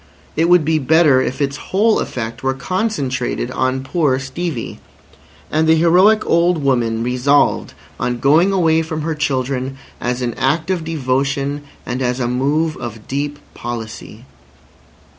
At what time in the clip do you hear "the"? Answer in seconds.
5.69-5.75